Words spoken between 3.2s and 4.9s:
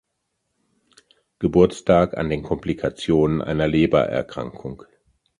einer Lebererkrankung.